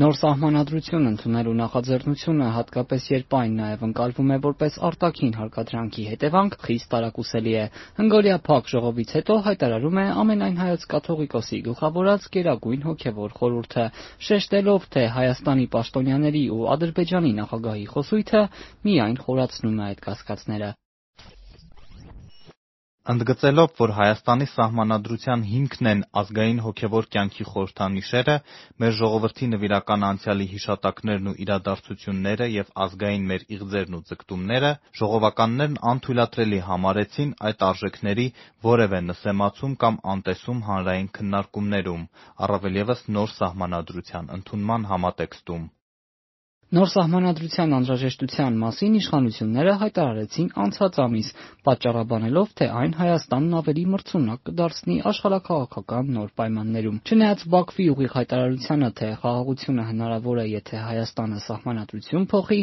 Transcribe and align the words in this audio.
Նոր 0.00 0.14
Սահմանադրություն 0.16 1.08
ընդունելու 1.08 1.52
նախաձեռնությունը, 1.58 2.46
հատկապես 2.54 3.08
երբ 3.10 3.34
այն 3.36 3.58
նաև 3.60 3.82
ընկալվում 3.88 4.30
է 4.32 4.38
որպես 4.46 4.78
արտաքին 4.88 5.34
հարկադրանքի 5.40 6.04
հետևանք, 6.12 6.56
խիստ 6.62 6.88
տարակուսելի 6.94 7.52
է։ 7.60 7.66
Հնգօրյա 8.00 8.38
փակ 8.48 8.72
ժողովից 8.72 9.14
հետո 9.18 9.38
հայտարարում 9.50 10.00
է 10.00 10.06
Ամենայն 10.24 10.58
Հայոց 10.64 10.88
կաթողիկոսի 10.96 11.62
գլխավորած 11.68 12.28
Գերագույն 12.40 12.86
հոգևոր 12.88 13.38
խորհուրդը, 13.40 13.88
շեշտելով, 14.30 14.90
թե 14.96 15.06
Հայաստանի 15.20 15.70
պաշտոնյաների 15.76 16.44
ու 16.56 16.68
Ադրբեջանի 16.80 17.38
նախագահի 17.44 17.88
խոսույթը 17.92 18.46
միայն 18.88 19.24
խորացնում 19.26 19.80
է 19.84 19.90
այդ 19.90 20.06
կասկածները։ 20.08 20.76
Ընդգծելով, 23.10 23.70
որ 23.80 23.90
Հայաստանի 23.96 24.46
Սահմանադրության 24.50 25.40
հիմքն 25.52 25.86
են 25.92 26.02
ազգային 26.20 26.58
հոգևոր 26.64 27.06
կյանքի 27.14 27.46
խորհրդանիշերը, 27.48 28.36
մեր 28.82 28.92
ժողովրդի 28.98 29.48
նվիրական 29.54 30.04
անցյալի 30.08 30.46
հիշատակներն 30.50 31.30
ու 31.30 31.34
իրադարձությունները 31.44 32.48
և 32.52 32.70
ազգային 32.84 33.26
մեր 33.32 33.46
իղձերն 33.56 33.98
ու 33.98 34.02
ձգտումները, 34.12 34.70
ժողովականներն 35.00 35.76
անթույլատրելի 35.94 36.62
համարեցին 36.68 37.34
այդ 37.50 37.66
արժեքների 37.70 38.28
որևէ 38.70 39.02
նսեմացում 39.08 39.74
կամ 39.86 40.00
անտեսում 40.14 40.62
հանրային 40.70 41.10
քննարկումներում, 41.18 42.06
առավել 42.46 42.80
ևս 42.84 43.04
նոր 43.18 43.36
Սահմանադրության 43.40 44.34
ընդունման 44.38 44.88
համատեքստում։ 44.94 45.68
Նոր 46.70 46.86
Սահմանադրության 46.90 47.72
անհրաժեշտության 47.74 48.58
մասին 48.62 48.92
իշխանությունները 49.00 49.72
հայտարարեցին 49.80 50.50
անցած 50.64 50.98
ամիս՝ 51.02 51.30
պատճառաբանելով, 51.66 52.52
թե 52.60 52.66
այն 52.80 52.92
Հայաստանն 53.00 53.56
ավելի 53.60 53.82
մրցունակ 53.94 54.44
կդարձնի 54.46 54.98
աշխարհաքաղաքական 55.10 56.12
նոր 56.14 56.28
պայմաններում։ 56.38 57.00
Չնայած 57.10 57.42
Բաքվի 57.50 57.86
ուղիղ 57.90 58.14
հայտարարությանը, 58.20 58.90
թե 59.00 59.08
խաղաղությունը 59.18 59.86
հնարավոր 59.90 60.38
է, 60.38 60.46
եթե 60.54 60.76
Հայաստանը 60.86 61.40
Սահմանադրություն 61.50 62.28
փոխի, 62.30 62.60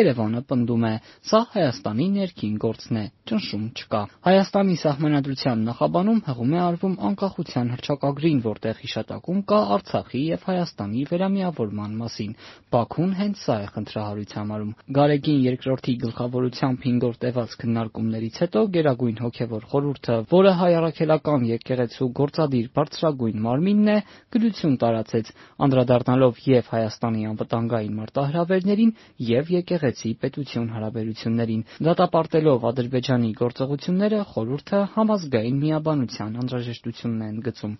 Երևանը 0.00 0.40
պնդում 0.48 0.88
է՝ 0.88 0.94
սա 1.28 1.40
Հայաստանի 1.52 2.08
ներքին 2.16 2.56
գործն 2.64 2.96
է, 2.96 3.04
ճնշում 3.28 3.68
չկա։ 3.76 4.02
Հայաստանի 4.30 4.76
Սահմանադրության 4.80 5.68
նախաբանում 5.68 6.24
հղում 6.30 6.56
է 6.56 6.60
արվում 6.64 6.96
անկախության 7.10 7.70
հռչակագրին, 7.76 8.40
որտեղ 8.48 8.82
հիշատակում 8.88 9.44
կա 9.52 9.60
Արցախի 9.76 10.24
և 10.30 10.48
Հայաստանի 10.48 11.04
վերամիավորման 11.10 11.96
մասին։ 12.00 12.36
Բաքուն 12.70 13.14
հենց 13.20 13.49
սա 13.50 13.56
է 13.64 13.68
խնդրահարույց 13.74 14.32
համարում։ 14.38 14.68
Գարեգին 14.96 15.38
II-ի 15.50 15.94
գլխավորությամբ 16.02 16.84
հինգ 16.86 17.06
օր 17.08 17.16
տևած 17.24 17.54
քննարկումներից 17.62 18.36
հետո 18.42 18.60
Գերագույն 18.76 19.18
հոգևոր 19.24 19.66
խորհուրդը, 19.72 20.18
որը 20.30 20.52
Հայ 20.60 20.70
առաքելական 20.80 21.46
եկեղեցու 21.50 22.08
գործադիր 22.20 22.68
բարձրագույն 22.78 23.42
մարմինն 23.46 23.90
է, 23.90 23.98
գրություն 24.36 24.76
տարածեց, 24.84 25.32
անդրադառնալով 25.66 26.42
և 26.46 26.72
Հայաստանի 26.74 27.26
անվտանգային 27.30 27.98
մարտահրավերներին, 28.00 28.96
և 29.34 29.54
եկեղեցի-պետություն 29.58 30.72
հարաբերություններին։ 30.78 31.64
Դատապարտելով 31.90 32.68
Ադրբեջանի 32.70 33.32
գործողությունները՝ 33.42 34.26
խորհուրդը 34.34 34.84
համազգային 34.94 35.62
միաբանության 35.66 36.38
անհրաժեշտությունն 36.44 37.26
է 37.26 37.32
ընդգծում։ 37.34 37.74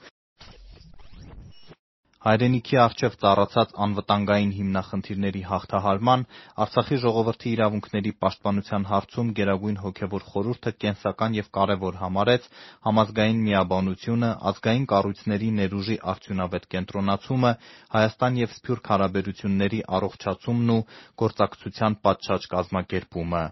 Հայրենիքի 2.21 2.77
առջև 2.81 3.15
ծառացած 3.21 3.71
անվտանգային 3.85 4.51
հիմնախնդիրների 4.55 5.41
հաղթահարման, 5.51 6.25
Արցախի 6.65 6.97
ժողովրդի 7.05 7.53
իրավունքների 7.57 8.11
պաշտպանության 8.25 8.83
հարցում 8.91 9.31
Գերագույն 9.39 9.79
հոգևոր 9.85 10.27
խորհուրդը 10.33 10.73
կենսական 10.85 11.39
և 11.39 11.49
կարևոր 11.59 11.97
համարեց 12.01 12.49
համազգային 12.89 13.41
միաբանությունը, 13.47 14.31
ազգային 14.51 14.85
կառույցների 14.93 15.49
ներուժի 15.61 15.97
արդյունավետ 16.15 16.69
կենտրոնացումը, 16.77 17.55
Հայաստան 17.97 18.37
և 18.43 18.53
Սփյուռք 18.59 18.93
հարաբերությունների 18.93 19.81
առողջացումն 20.01 20.77
ու 20.77 20.85
գործակցության 21.25 21.99
պատշաճ 22.05 22.51
կազմակերպումը։ 22.57 23.43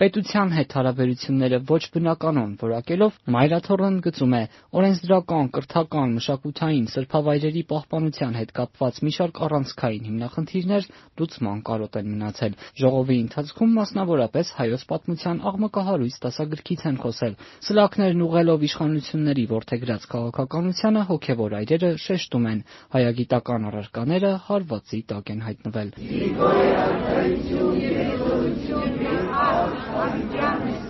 Պետության 0.00 0.52
հետ 0.56 0.72
հարաբերությունները 0.78 1.56
ոչ 1.68 1.78
բնականոն 1.94 2.52
որակելով՝ 2.60 3.16
Մայրաթոռն 3.34 3.96
ընդգծում 4.00 4.34
է՝ 4.38 4.38
օրենսդրական, 4.80 5.50
կրթական, 5.56 6.14
մշակութային, 6.16 6.86
սրբավայրերի 6.92 7.62
պահպանության 7.72 8.38
հետ 8.40 8.54
կապված 8.56 9.00
մի 9.04 9.12
շարք 9.16 9.40
առանցքային 9.44 10.06
հիմնախնդիրներ 10.08 10.88
լուծման 11.20 11.60
կարոտ 11.68 11.98
են 12.00 12.08
մնացել։ 12.14 12.56
Ժողովի 12.80 13.16
ընթացքում 13.28 13.76
մասնավորապես 13.76 14.54
Հայոց 14.56 14.82
պատմության 14.88 15.44
աղմկահարույց 15.52 16.16
դասագրքից 16.24 16.80
են 16.88 16.96
խոսել։ 17.04 17.36
Սլաքներն 17.68 18.24
ուղղելով 18.24 18.60
իշխանությունների 18.70 19.44
որդեգրած 19.52 20.08
քաղաքականությանը 20.16 21.04
հոգևոր 21.12 21.58
այրերը 21.60 21.92
շեշտում 22.08 22.48
են՝ 22.54 22.64
հայագիտական 22.96 23.68
առարկաները 23.68 24.32
հարվածի 24.48 25.04
տակ 25.12 25.36
են 25.36 25.44
հայտնվել։ 25.50 25.88
on 29.94 30.12
eternus 30.22 30.86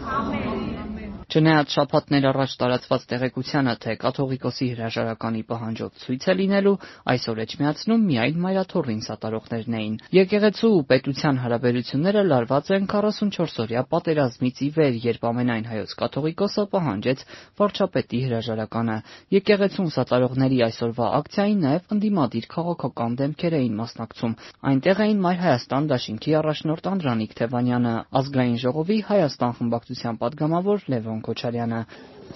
Չնայած 1.30 1.74
շաբաթներ 1.76 2.24
առաջ 2.26 2.54
տարածված 2.58 3.02
տեղեկությանը, 3.10 3.72
թե 3.82 3.92
կաթողիկոսի 4.02 4.66
հրաժարականի 4.70 5.42
պահանջով 5.50 5.91
ցույց 6.02 6.24
է 6.26 6.34
լինելու, 6.41 6.72
այսօր 7.12 7.41
Էջմիածնում 7.44 8.02
միայն 8.10 8.41
Մայրաթոռին 8.44 9.02
սատարողներն 9.06 9.76
էին։ 9.80 9.94
Եկեղեցու 10.16 10.70
ու 10.74 10.80
պետության 10.91 11.38
հարաբերությունները 11.44 12.24
լարված 12.30 12.72
են 12.74 12.88
44-օրյա 12.91 13.82
պատերազմից 13.94 14.58
ի 14.58 14.68
վեր, 14.74 14.98
երբ 15.06 15.28
ամենայն 15.30 15.70
Հայոց 15.70 15.94
կաթողիկոսը 16.02 16.64
պահանջեց 16.74 17.22
վարչապետի 17.62 18.20
հրաժարականը։ 18.26 18.98
Եկեղեցուն 19.38 19.94
սատարողների 19.94 20.60
այսօրվա 20.66 21.06
ակցիային 21.20 21.62
նաև 21.70 21.94
ընդդիմադիր 21.94 22.50
քաղաքական 22.58 23.16
դեմքեր 23.22 23.58
էին 23.60 23.78
մասնակցում։ 23.78 24.36
Այնտեղ 24.70 25.04
էին 25.06 25.22
Մայր 25.30 25.41
Հայաստան 25.47 25.88
դաշինքի 25.94 26.36
առաջնորդ 26.41 26.91
Անդրանիկ 26.91 27.38
Թևանյանը, 27.38 27.94
Ազգային 28.20 28.60
ժողովի 28.66 28.98
Հայաստան 29.10 29.56
խմբակցության 29.60 30.20
պատգամավոր 30.24 30.86
Լևոն 30.91 31.19
Քոչարյանը։ 31.26 31.81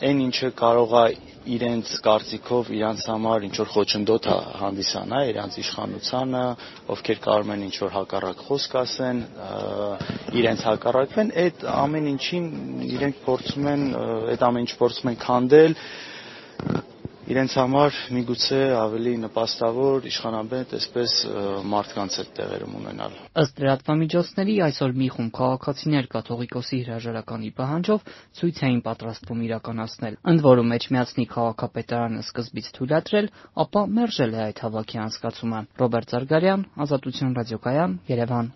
Այն 0.04 0.20
ինչը 0.24 0.48
կարող 0.58 0.92
է 1.00 1.06
իրենց 1.54 1.90
կարծիքով 2.04 2.70
իրանց 2.74 3.02
համար 3.10 3.44
ինչ 3.48 3.54
որ 3.60 3.68
խոչընդոտ 3.74 4.28
հանդիսանա 4.60 5.18
իրանց 5.30 5.58
իշխանությանը, 5.62 6.42
ովքեր 6.94 7.20
կարող 7.26 7.52
են 7.54 7.64
ինչ 7.68 7.74
որ 7.84 7.92
հակառակ 7.98 8.42
խոսք 8.48 8.76
ասեն, 8.80 9.20
իրենց 10.40 10.64
հակառակվեն, 10.70 11.32
այդ 11.44 11.66
ամեն 11.74 12.08
ինչին 12.14 12.48
իրենք 12.88 13.20
փորձում 13.28 13.70
են, 13.74 13.84
այդ 14.34 14.46
ամեն 14.48 14.64
ինչ 14.64 14.72
փորձում 14.80 15.12
են 15.12 15.20
քանդել 15.24 15.78
իրենց 17.24 17.54
համար 17.56 17.98
միգուցե 18.14 18.58
ավելի 18.76 19.12
նպաստավոր, 19.22 20.06
իշխանաբեդ, 20.10 20.72
այսպես 20.78 21.12
մարդկանց 21.72 22.18
հետ 22.20 22.32
տեղերում 22.38 22.74
ունենալ։ 22.80 23.14
Ըստ 23.42 23.62
լրատվամիջոցների 23.64 24.56
այսօր 24.66 24.96
մի 25.00 25.08
խումբ 25.14 25.32
քաղաքացիներ 25.38 26.08
կաթողիկոսի 26.14 26.80
հրաժարականի 26.84 27.50
պահանջով 27.60 28.10
ցույց 28.40 28.60
էին 28.68 28.82
պատրաստվում 28.88 29.44
իրականացնել։ 29.48 30.18
Ընդ 30.34 30.44
որում 30.48 30.74
Էջմիածնի 30.78 31.26
քաղաքապետարանը 31.32 32.26
սկզբից 32.28 32.68
թույլատրել, 32.76 33.30
ապա 33.64 33.86
մերժել 34.00 34.34
է 34.34 34.44
այդ 34.48 34.60
հավաքի 34.68 35.00
անցկացումը։ 35.04 35.64
Ռոբերտ 35.80 36.14
Զարգարյան, 36.14 36.68
Ազատություն 36.84 37.34
ռադիոկայան, 37.40 37.98
Երևան։ 38.14 38.54